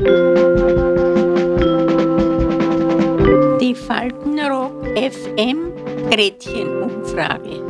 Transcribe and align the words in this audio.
Die 0.00 0.06
Faltenrock 3.74 4.86
FM 4.96 5.74
Gretchenumfrage. 6.08 7.60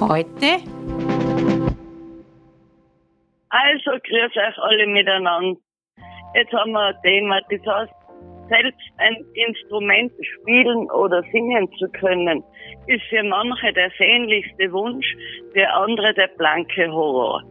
Heute. 0.00 0.62
Also, 3.48 3.90
grüß 3.90 4.36
euch 4.36 4.58
alle 4.58 4.86
miteinander. 4.86 5.58
Jetzt 6.36 6.52
haben 6.52 6.70
wir 6.70 6.80
ein 6.80 6.94
Thema, 7.02 7.40
das 7.50 7.66
heißt, 7.66 7.92
selbst 8.50 8.78
ein 8.98 9.16
Instrument 9.34 10.12
spielen 10.22 10.88
oder 10.92 11.24
singen 11.32 11.68
zu 11.76 11.88
können, 11.88 12.44
ist 12.86 13.02
für 13.08 13.24
manche 13.24 13.72
der 13.72 13.90
sehnlichste 13.98 14.70
Wunsch, 14.70 15.16
für 15.54 15.68
andere 15.70 16.14
der 16.14 16.28
blanke 16.38 16.88
Horror. 16.92 17.42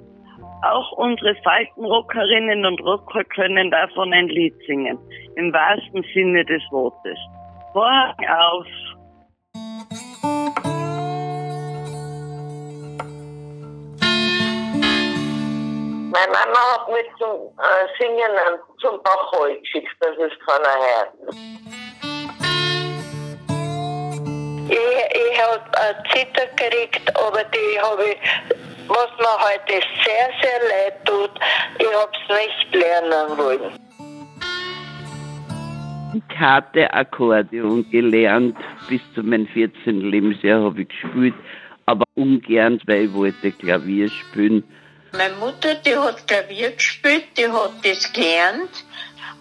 Auch 0.62 0.92
unsere 0.94 1.36
Faltenrockerinnen 1.44 2.66
und 2.66 2.82
Rocker 2.82 3.24
können 3.24 3.72
davon 3.72 4.12
ein 4.14 4.28
Lied 4.28 4.56
singen, 4.68 4.98
im 5.36 5.54
wahrsten 5.54 6.04
Sinne 6.14 6.44
des 6.44 6.62
Wortes. 6.72 7.18
Vorhang 7.72 8.16
auf! 8.28 8.66
Meine 16.12 16.32
Mama 16.34 16.60
hat 16.74 16.90
mich 16.90 17.06
zum 17.18 17.54
äh, 17.58 17.88
Singen 17.98 18.60
zum 18.82 19.02
Bachhol 19.04 19.58
geschickt, 19.60 19.96
das 20.02 20.18
ist 20.18 20.40
keiner 20.46 20.76
hört. 20.76 21.14
Ich, 24.68 24.76
ich 24.76 25.42
habe 25.42 25.62
eine 25.80 26.04
Zitter 26.12 26.48
gekriegt, 26.48 27.18
aber 27.18 27.44
die 27.46 27.80
habe 27.80 28.04
ich, 28.04 28.18
was 28.90 29.10
mir 29.18 29.38
heute 29.48 29.86
sehr, 30.04 30.30
sehr 30.42 30.60
leid 30.68 31.06
tut, 31.06 31.32
ich 31.78 31.88
habe 31.88 32.12
es 32.12 32.36
nicht 32.36 32.76
lernen 32.76 33.38
wollen. 33.38 33.80
Ich 36.14 36.40
hatte 36.40 36.92
Akkordeon 36.92 37.88
gelernt, 37.92 38.58
bis 38.88 39.02
zu 39.14 39.22
meinem 39.22 39.48
14. 39.48 40.02
Lebensjahr 40.10 40.64
habe 40.64 40.82
ich 40.82 40.90
gespielt, 40.90 41.36
aber 41.86 42.06
ungern, 42.16 42.82
weil 42.88 43.06
ich 43.06 43.14
wollte 43.14 43.52
Klavier 43.52 44.10
spielen. 44.10 44.64
Meine 45.12 45.36
Mutter, 45.36 45.76
die 45.76 45.96
hat 45.96 46.28
Klavier 46.28 46.72
gespielt, 46.72 47.26
die 47.38 47.48
hat 47.48 47.74
das 47.84 48.12
gelernt, 48.12 48.72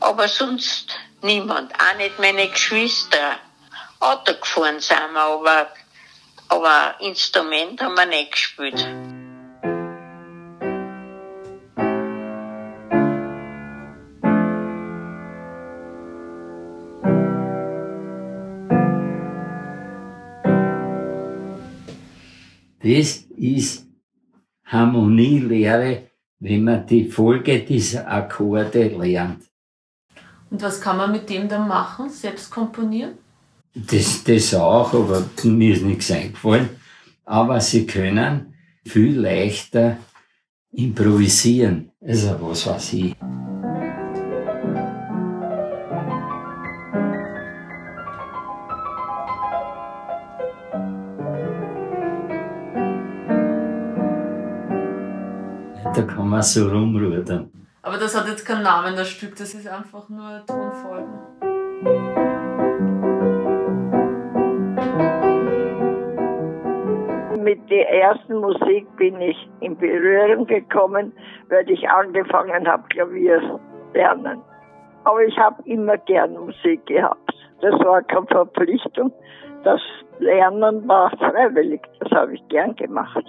aber 0.01 0.29
sonst 0.29 0.95
niemand, 1.23 1.73
auch 1.75 1.97
nicht 1.97 2.19
meine 2.19 2.49
Geschwister. 2.49 3.37
Auto 4.01 4.35
gefahren 4.35 4.79
sind 4.81 5.13
wir, 5.13 5.21
aber, 5.21 5.69
aber 6.49 6.95
Instrument 7.01 7.81
haben 7.81 7.97
wir 7.97 8.07
nicht 8.07 8.33
gespielt. 8.33 8.87
Das 22.81 23.25
ist 23.37 23.87
Harmonielehre, 24.65 26.11
wenn 26.39 26.65
man 26.65 26.87
die 26.87 27.11
Folge 27.11 27.61
dieser 27.61 28.11
Akkorde 28.11 28.89
lernt. 28.89 29.45
Und 30.51 30.63
was 30.63 30.81
kann 30.81 30.97
man 30.97 31.13
mit 31.13 31.29
dem 31.29 31.49
dann 31.49 31.67
machen? 31.67 32.09
Selbst 32.09 32.51
komponieren? 32.51 33.15
Das, 33.75 34.25
das 34.25 34.55
auch, 34.55 34.95
aber 34.95 35.25
mir 35.45 35.75
ist 35.75 35.83
nichts 35.83 36.11
eingefallen. 36.11 36.71
Aber 37.25 37.61
sie 37.61 37.87
können 37.87 38.55
viel 38.85 39.19
leichter 39.19 39.99
improvisieren. 40.73 41.91
Also 42.01 42.39
was 42.41 42.67
weiß 42.67 42.93
ich. 42.95 43.15
Da 55.99 56.05
kann 56.05 56.29
man 56.29 56.43
so 56.43 56.69
rumrudern. 56.69 57.51
Aber 57.83 57.97
das 57.99 58.17
hat 58.17 58.29
jetzt 58.29 58.47
keinen 58.47 58.63
Namen, 58.63 58.95
das 58.95 59.09
Stück, 59.09 59.35
das 59.35 59.53
ist 59.53 59.67
einfach 59.67 60.09
nur 60.09 60.47
Tonfolgen. 60.47 61.19
Mit 67.43 67.69
der 67.69 67.91
ersten 67.91 68.37
Musik 68.37 68.87
bin 68.97 69.21
ich 69.21 69.51
in 69.59 69.77
Berührung 69.77 70.47
gekommen, 70.47 71.13
weil 71.49 71.69
ich 71.69 71.89
angefangen 71.89 72.69
habe, 72.69 72.85
Klavier 72.91 73.59
lernen. 73.93 74.41
Aber 75.03 75.25
ich 75.25 75.37
habe 75.37 75.61
immer 75.65 75.99
gern 75.99 76.35
Musik 76.35 76.87
gehabt. 76.87 77.35
Das 77.61 77.75
war 77.81 78.03
keine 78.03 78.27
Verpflichtung. 78.29 79.13
Das 79.65 79.81
Lernen 80.21 80.87
war 80.87 81.11
freiwillig. 81.19 81.81
Das 81.99 82.13
habe 82.13 82.35
ich 82.35 82.49
gern 82.49 82.77
gemacht. 82.77 83.25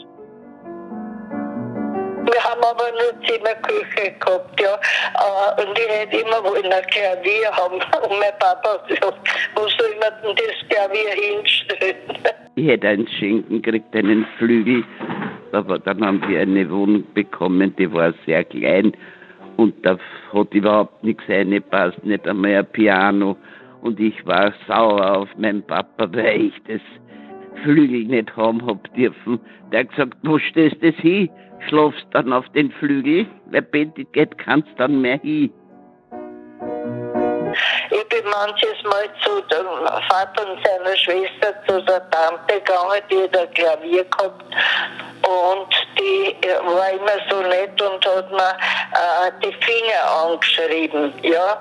Wir 2.69 2.75
haben 2.75 2.81
aber 2.81 2.91
nur 2.91 3.27
Zimmerküche 3.27 4.11
gehabt, 4.19 4.61
ja. 4.61 4.75
Äh, 4.75 5.65
Und 5.65 5.77
ich 5.77 5.87
hätte 5.87 6.17
immer 6.17 6.43
wollen 6.43 6.71
ein 6.71 6.85
Klavier 6.87 7.51
haben. 7.51 7.75
Und 8.09 8.19
mein 8.19 8.37
Papa 8.39 8.73
hat 8.73 8.87
gesagt, 8.87 9.19
wo 9.55 9.61
soll 9.61 9.95
man 9.99 10.13
denn 10.23 10.35
das 10.35 10.69
Klavier 10.69 11.11
hinstellen? 11.11 11.95
Ich 12.55 12.67
hätte 12.67 12.89
ein 12.89 13.07
Schenken 13.07 13.61
gekriegt, 13.61 13.95
einen 13.95 14.27
Flügel, 14.37 14.83
aber 15.53 15.79
dann 15.79 16.05
haben 16.05 16.21
wir 16.27 16.41
eine 16.41 16.69
Wohnung 16.69 17.05
bekommen, 17.13 17.73
die 17.77 17.89
war 17.93 18.13
sehr 18.25 18.43
klein 18.43 18.91
und 19.55 19.73
da 19.85 19.97
hat 20.33 20.53
überhaupt 20.53 21.01
nichts 21.01 21.23
reingepasst, 21.29 22.03
nicht 22.03 22.27
einmal 22.27 22.55
ein 22.55 22.65
Piano. 22.65 23.37
Und 23.81 23.97
ich 24.01 24.25
war 24.25 24.53
sauer 24.67 25.19
auf 25.19 25.29
meinen 25.37 25.63
Papa, 25.63 26.09
weil 26.11 26.47
ich 26.47 26.53
das 26.67 26.81
Flügel 27.63 28.05
nicht 28.05 28.35
haben 28.35 28.65
hab 28.65 28.93
dürfen. 28.95 29.39
Der 29.71 29.81
hat 29.81 29.89
gesagt, 29.89 30.17
wo 30.23 30.37
stellst 30.39 30.81
du 30.81 30.91
hin? 30.91 31.29
Schlafst 31.67 32.07
dann 32.11 32.31
auf 32.31 32.47
den 32.49 32.71
Flügel, 32.71 33.27
weil 33.51 33.61
Bettet 33.61 34.13
geht 34.13 34.37
kannst 34.37 34.69
dann 34.77 35.01
mehr 35.01 35.19
hin. 35.19 35.51
Ich 37.91 38.07
bin 38.09 38.23
manches 38.29 38.83
Mal 38.83 39.09
zu 39.23 39.41
dem 39.41 39.65
Vater 40.07 40.49
und 40.49 40.59
seiner 40.65 40.95
Schwester 40.95 41.53
zu 41.67 41.81
der 41.81 42.07
Tante 42.11 42.53
gegangen, 42.53 43.01
die 43.09 43.23
hat 43.23 43.37
ein 43.37 43.53
Klavier 43.53 44.05
gehabt. 44.05 44.43
Und 45.23 45.67
die 45.97 46.35
äh, 46.47 46.59
war 46.63 46.91
immer 46.91 47.19
so 47.29 47.41
nett 47.41 47.81
und 47.81 48.05
hat 48.05 48.31
mir 48.31 48.57
äh, 48.93 49.31
die 49.43 49.53
Finger 49.63 50.27
angeschrieben, 50.27 51.13
ja, 51.23 51.57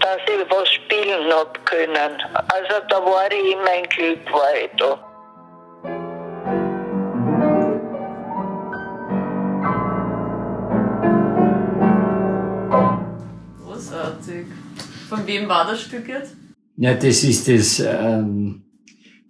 dass 0.00 0.18
ich 0.26 0.50
was 0.50 0.68
spielen 0.68 1.32
hab 1.32 1.64
können. 1.66 2.22
Also 2.52 2.80
da 2.88 3.04
war 3.04 3.30
ich 3.32 3.52
immer 3.52 3.70
ein 3.70 3.84
Glück, 3.84 4.32
war 4.32 4.54
ich 4.54 4.70
da. 4.76 4.98
Von 15.26 15.34
wem 15.34 15.48
war 15.48 15.66
das 15.66 15.82
Stück 15.82 16.08
jetzt? 16.08 16.36
Ja, 16.76 16.94
das 16.94 17.24
ist 17.24 17.48
das 17.48 17.80
ähm, 17.80 18.62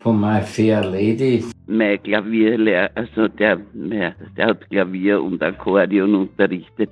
von 0.01 0.21
My 0.21 0.43
Fair 0.43 0.84
Lady. 0.84 1.43
Mein 1.67 2.03
Klavierlehrer, 2.03 2.91
also 2.95 3.29
der, 3.29 3.57
der 3.73 4.15
hat 4.39 4.69
Klavier 4.69 5.23
und 5.23 5.43
Akkordeon 5.43 6.15
unterrichtet. 6.15 6.91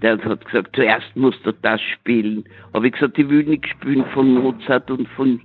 Der 0.00 0.16
hat 0.16 0.46
gesagt, 0.46 0.74
zuerst 0.74 1.14
musst 1.14 1.44
du 1.44 1.52
das 1.60 1.78
spielen. 1.92 2.42
Habe 2.72 2.86
ich 2.86 2.94
gesagt, 2.94 3.18
ich 3.18 3.28
will 3.28 3.44
nicht 3.44 3.68
spielen 3.68 4.02
von 4.14 4.32
Mozart 4.32 4.90
und 4.90 5.06
von, 5.08 5.42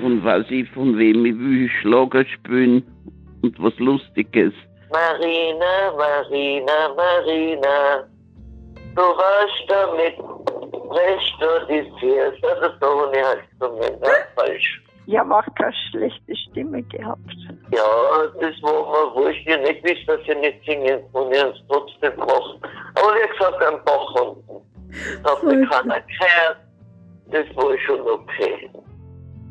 von 0.00 0.24
weiß 0.24 0.46
ich, 0.50 0.68
von 0.70 0.98
wem. 0.98 1.24
Ich 1.24 1.38
will 1.38 1.70
Schlager 1.80 2.24
spielen 2.24 2.82
und 3.42 3.62
was 3.62 3.78
Lustiges. 3.78 4.52
Marina, 4.90 5.92
Marina, 5.96 6.92
Marina, 6.96 8.08
du 8.96 9.00
warst 9.00 9.64
damit 9.68 10.14
recht 10.92 11.42
odysseus. 11.42 12.34
Also 12.42 12.74
so 12.80 12.86
ohne 12.86 13.18
heißt 13.18 13.50
gesungen, 13.58 14.00
ne? 14.00 14.08
falsch. 14.34 14.82
Ja, 15.06 15.24
macht 15.24 15.54
keine 15.56 15.74
schlechte 15.90 16.36
Stimme 16.36 16.82
gehabt. 16.84 17.34
Ja, 17.72 17.82
das 18.40 18.62
war 18.62 18.72
mir 18.72 19.14
wurscht. 19.14 19.46
Ich 19.46 19.58
nicht 19.58 19.82
gewusst, 19.82 20.08
dass 20.08 20.20
ich 20.20 20.36
nicht 20.38 20.64
singen 20.64 21.00
kann. 21.12 21.32
Ich 21.32 21.42
hab's 21.42 21.58
trotzdem 21.68 22.12
gemacht. 22.12 22.58
Aber 22.94 23.14
wie 23.14 23.28
gesagt, 23.28 23.62
am 23.64 23.84
Bach 23.84 24.14
unten. 24.14 24.62
Hat 25.24 25.42
mich 25.42 25.68
keiner 25.70 26.00
gehört. 26.00 26.56
Das 27.26 27.56
war 27.56 27.76
schon 27.78 28.00
okay. 28.00 28.70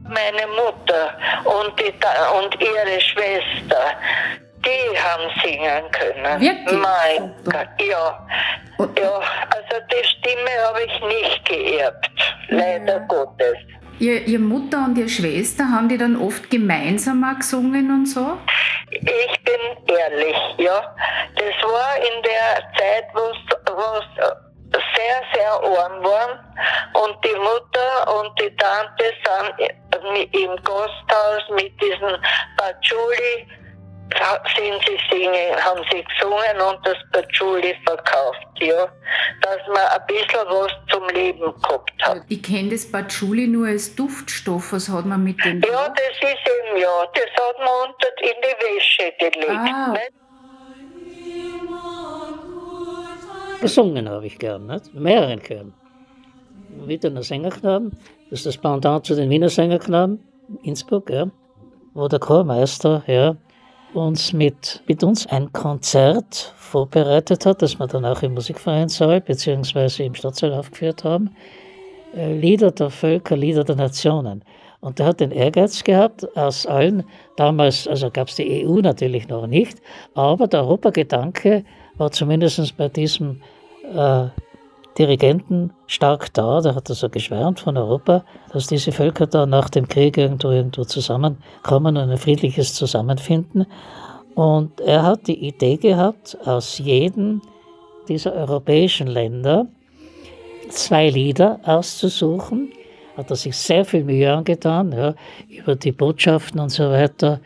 Meine 0.04 0.48
Mutter 0.48 1.18
und, 1.46 1.80
die, 1.80 1.94
und 2.38 2.62
ihre 2.62 3.02
Schwester, 3.02 3.98
die 4.66 5.00
haben 5.00 5.30
singen 5.44 5.92
können. 5.92 6.42
Wirklich? 6.42 6.80
Mein. 6.80 7.34
Gott, 7.46 7.68
ja. 7.80 8.28
Ja, 8.98 9.22
also 9.50 9.75
die 9.92 10.08
Stimme 10.08 10.50
habe 10.68 10.81
ich 10.84 11.02
nicht 11.06 11.46
geerbt, 11.46 12.10
leider 12.50 13.00
Gottes. 13.02 13.58
Ihr, 14.00 14.25
ihr 14.28 14.40
Mutter 14.40 14.86
und 14.86 14.98
ihr 14.98 15.08
Schwester, 15.08 15.66
haben 15.66 15.88
die 15.88 15.98
dann 15.98 16.16
oft 16.19 16.50
gemeinsam 16.50 17.24
auch 17.24 17.38
gesungen 17.38 17.92
und 17.92 18.08
so? 18.08 18.40
Ich 18.90 19.44
bin 19.44 19.96
ehrlich, 19.96 20.36
ja. 20.58 20.96
Das 21.36 21.69
war 21.69 21.96
in 21.98 22.24
der 22.24 22.63
Zeit, 22.75 23.06
wo's- 23.13 23.52
arm 25.81 26.04
waren. 26.04 26.40
Und 26.94 27.18
die 27.25 27.36
Mutter 27.36 28.19
und 28.19 28.40
die 28.40 28.56
Tante 28.58 29.06
sind 29.24 30.34
im 30.34 30.56
Gasthaus 30.63 31.44
mit 31.56 31.74
diesen 31.81 32.18
Patchouli 32.58 33.48
sind 34.56 34.81
sie 34.86 34.98
singen, 35.10 35.56
haben 35.58 35.81
sie 35.92 36.04
gesungen 36.04 36.62
und 36.69 36.86
das 36.86 36.98
Patchouli 37.12 37.75
verkauft, 37.86 38.48
ja. 38.60 38.88
Dass 39.42 39.68
man 39.68 39.78
ein 39.78 40.06
bisschen 40.08 40.46
was 40.50 40.72
zum 40.90 41.08
Leben 41.10 41.54
gehabt 41.62 41.92
hat. 42.02 42.22
Ich 42.30 42.44
kenne 42.44 42.69
das 42.69 42.90
Patchouli 42.92 43.48
nur 43.48 43.68
als 43.68 43.96
Duftstoff. 43.96 44.74
Was 44.74 44.90
hat 44.90 45.06
man 45.06 45.24
mit 45.24 45.44
dem? 45.44 45.62
Ja, 45.62 45.90
das 45.90 46.18
ist 46.19 46.24
eben, 46.24 46.80
ja. 46.80 47.06
Das 47.13 47.46
hat 47.46 47.58
man 47.60 47.90
unter 47.90 48.08
in 48.22 48.36
die 48.42 48.78
Wäsche 48.78 49.13
gelegt. 49.19 49.50
Ah. 49.50 49.92
Nicht? 49.94 50.12
Gesungen 53.62 54.10
habe 54.10 54.25
ich 54.25 54.40
gern, 54.40 54.66
nicht? 54.66 54.94
mehreren 54.94 55.42
Chören. 55.42 55.74
Wiener 56.88 57.24
Sängerknaben, 57.24 57.92
das 58.30 58.40
ist 58.40 58.46
das 58.46 58.58
Pendant 58.58 59.06
zu 59.06 59.16
den 59.16 59.30
Wiener 59.30 59.50
Sängerknaben, 59.50 60.19
Innsbruck, 60.63 61.10
ja, 61.10 61.30
wo 61.94 62.08
der 62.08 62.19
Chormeister 62.19 63.04
ja, 63.08 63.36
uns 63.94 64.34
mit, 64.34 64.82
mit 64.88 65.04
uns 65.04 65.28
ein 65.28 65.52
Konzert 65.52 66.54
vorbereitet 66.58 67.46
hat, 67.46 67.62
das 67.62 67.80
wir 67.80 67.88
dann 67.88 68.06
auch 68.06 68.22
im 68.22 68.34
Musikvereinssaal 68.34 69.22
bzw. 69.22 70.06
im 70.06 70.16
Stadtsaal 70.16 70.54
aufgeführt 70.54 71.04
haben. 71.04 71.32
Äh, 72.16 72.34
Lieder 72.34 72.72
der 72.72 72.90
Völker, 72.90 73.36
Lieder 73.36 73.64
der 73.64 73.76
Nationen. 73.76 74.44
Und 74.80 75.00
er 75.00 75.08
hat 75.08 75.20
den 75.20 75.32
Ehrgeiz 75.32 75.84
gehabt, 75.84 76.26
aus 76.36 76.66
allen, 76.66 77.04
damals, 77.36 77.88
also 77.88 78.10
gab 78.10 78.30
es 78.30 78.36
die 78.36 78.66
EU 78.66 78.82
natürlich 78.82 79.28
noch 79.28 79.46
nicht, 79.46 79.80
aber 80.16 80.48
der 80.48 80.62
Europagedanke 80.62 81.64
war 81.98 82.12
zumindest 82.12 82.76
bei 82.78 82.90
diesem 82.90 83.42
äh, 83.94 84.26
Dirigenten 84.98 85.72
stark 85.88 86.34
da. 86.34 86.62
Der 86.62 86.76
hat 86.76 86.90
also 86.90 87.10
geschwärmt 87.10 87.60
von 87.60 87.78
Europa, 87.78 88.24
dass 88.52 88.68
diese 88.68 88.92
Völker 88.92 89.28
da 89.28 89.46
nach 89.46 89.70
dem 89.70 89.88
Krieg 89.88 90.18
irgendwo, 90.18 90.50
irgendwo 90.50 90.84
zusammenkommen 90.84 91.98
und 91.98 92.10
ein 92.10 92.18
friedliches 92.18 92.74
Zusammenfinden. 92.74 93.66
Und 94.36 94.80
er 94.82 95.04
hat 95.04 95.28
die 95.28 95.48
Idee 95.48 95.78
gehabt, 95.78 96.38
aus 96.46 96.78
jedem 96.78 97.42
dieser 98.08 98.34
europäischen 98.34 99.08
Länder 99.08 99.68
zwei 100.70 101.10
Lieder 101.10 101.60
auszusuchen. 101.64 102.72
Hat 103.18 103.30
er 103.30 103.36
sich 103.36 103.56
sehr 103.56 103.86
viel 103.86 104.04
Mühe 104.04 104.34
angetan, 104.34 104.92
ja, 104.94 105.16
über 105.50 105.76
die 105.76 105.92
Botschaften 105.92 106.60
und 106.60 106.70
so 106.70 106.90
weiter. 106.90 107.40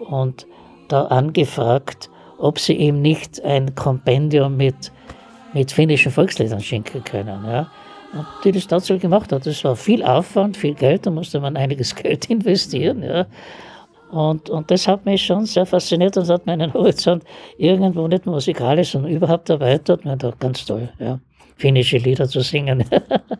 Und 0.00 0.46
da 0.88 1.04
angefragt, 1.04 2.10
ob 2.38 2.58
sie 2.58 2.74
ihm 2.74 3.02
nicht 3.02 3.44
ein 3.44 3.74
Kompendium 3.74 4.56
mit, 4.56 4.92
mit 5.52 5.72
finnischen 5.72 6.12
Volksliedern 6.12 6.60
schenken 6.60 7.02
können. 7.04 7.44
Ja. 7.44 7.70
Und 8.12 8.26
die 8.44 8.52
das 8.52 8.66
tatsächlich 8.66 9.02
gemacht 9.02 9.32
hat. 9.32 9.46
Das 9.46 9.62
war 9.64 9.76
viel 9.76 10.02
Aufwand, 10.02 10.56
viel 10.56 10.74
Geld, 10.74 11.06
da 11.06 11.10
musste 11.10 11.40
man 11.40 11.56
einiges 11.56 11.94
Geld 12.02 12.28
investieren. 12.28 13.02
Ja. 13.02 13.26
Und, 14.10 14.50
und 14.50 14.70
das 14.70 14.88
hat 14.88 15.04
mich 15.04 15.24
schon 15.24 15.46
sehr 15.46 15.66
fasziniert 15.66 16.16
und 16.16 16.28
hat 16.28 16.46
meinen 16.46 16.72
Horizont 16.74 17.24
irgendwo 17.56 18.08
nicht 18.08 18.26
musikalisch, 18.26 18.92
sondern 18.92 19.12
überhaupt 19.12 19.48
erweitert. 19.50 20.04
Man 20.04 20.18
dachte, 20.18 20.36
ganz 20.38 20.64
toll, 20.66 20.88
ja, 20.98 21.20
finnische 21.56 21.98
Lieder 21.98 22.28
zu 22.28 22.40
singen. 22.40 22.84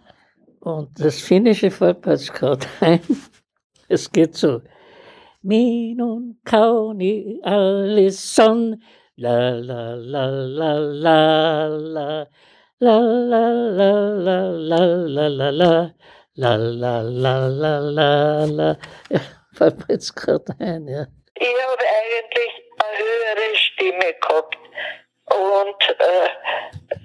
und 0.61 0.89
das 0.99 1.21
Finnische 1.21 1.71
fällt 1.71 2.07
ein. 2.81 3.01
Es 3.89 4.11
geht 4.11 4.37
so. 4.37 4.61
Minun 5.43 6.37
kauni 6.45 7.41
Allison, 7.43 8.83
La 9.23 9.51
la 9.51 9.97
la 9.97 10.25
la 10.31 10.73
la 11.05 11.69
la. 11.69 12.27
La 12.81 12.97
la 13.33 13.45
la 13.79 13.91
la 14.27 14.39
la 14.71 14.81
la 15.17 15.29
la 15.29 15.51
la. 15.51 15.91
La 16.37 16.57
la 16.57 17.03
la 17.03 17.35
la 17.49 17.79
la 17.99 18.47
la. 18.47 18.77
Ja, 19.11 19.21
fällt 19.53 19.77
mir 19.81 19.95
jetzt 19.97 20.17
gerade 20.17 20.57
ein, 20.59 20.89
ja. 20.89 21.05
Ich 21.35 21.55
habe 21.63 21.85
eigentlich 21.99 22.53
eine 22.83 22.99
höhere 22.99 23.57
Stimme 23.57 24.15
gehabt. 24.15 24.57
Und 25.27 25.83
äh, 26.01 26.29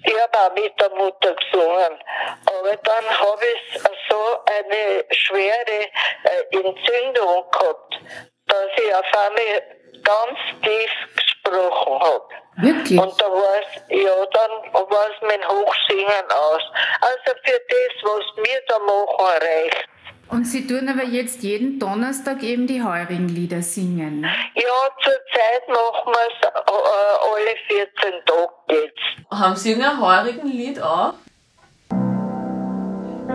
ich 0.05 0.15
habe 0.21 0.39
auch 0.39 0.55
mit 0.55 0.71
der 0.79 0.91
Mutter 0.91 1.35
gesungen. 1.35 1.99
Aber 2.45 2.77
dann 2.77 3.09
habe 3.09 3.45
ich 3.55 3.81
so 4.09 4.21
eine 4.55 5.03
schwere 5.11 5.81
äh, 6.23 6.43
Entzündung 6.51 7.43
gehabt, 7.51 7.99
dass 8.47 8.69
ich 8.77 8.95
auf 8.95 9.05
einmal 9.19 9.63
ganz 10.01 10.39
tief 10.63 11.24
gesprochen 11.51 11.99
habe. 11.99 12.23
Wirklich? 12.57 12.99
Und 12.99 13.21
da 13.21 13.25
war 13.25 13.55
es, 13.59 13.81
ja, 13.89 14.25
dann 14.31 14.73
war 14.73 15.05
es 15.09 15.21
mein 15.21 15.43
Hochsingen 15.47 16.25
aus. 16.29 16.61
Also 17.01 17.37
für 17.43 17.59
das, 17.69 18.03
was 18.03 18.45
wir 18.45 18.61
da 18.67 18.79
machen, 18.79 19.41
reicht. 19.41 19.87
Und 20.29 20.45
Sie 20.45 20.65
tun 20.65 20.89
aber 20.89 21.03
jetzt 21.03 21.43
jeden 21.43 21.79
Donnerstag 21.79 22.41
eben 22.41 22.65
die 22.65 22.81
Heurigenlieder 22.81 23.61
singen. 23.61 24.21
Ne? 24.21 24.27
Ja, 24.55 24.89
zurzeit 25.01 25.67
machen 25.69 26.13
wir 26.13 26.27
es 26.27 26.47
äh, 26.47 26.63
alle 27.31 27.55
14 27.67 28.25
Tage 28.25 28.81
jetzt. 28.81 29.29
Haben 29.29 29.55
Sie 29.55 29.71
irgendein 29.71 30.01
Heurigenlied 30.01 30.81
auch? 30.81 31.13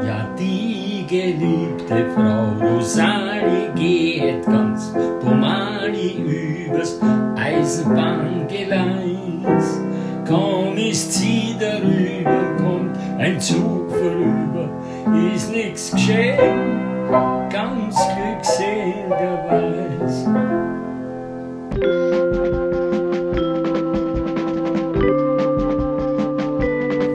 Ja, 0.02 0.26
die 0.38 1.06
geliebte 1.08 2.10
Frau 2.14 2.50
Rosalie 2.60 3.72
geht 3.74 4.44
ganz 4.44 4.92
Pomali 5.24 6.66
übers 6.66 7.00
Eisenbahngeleis. 7.36 9.80
Kaum 10.28 10.76
ist 10.76 11.14
sie 11.14 11.56
darüber, 11.58 12.38
kommt 12.58 12.98
ein 13.18 13.40
Zug 13.40 13.90
vorüber, 13.90 14.68
ist 15.34 15.50
nix 15.52 15.90
geschehen, 15.92 17.08
ganz 17.50 17.96
glückseligerweise. 18.14 20.28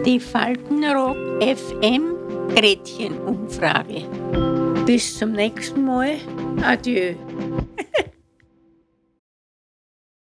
Die 0.06 0.19
Faltenrock 0.19 1.15
FM 1.41 2.15
Gretchenumfrage. 2.56 4.03
Bis 4.86 5.18
zum 5.18 5.32
nächsten 5.32 5.84
Mal. 5.84 6.18
Adieu. 6.64 7.16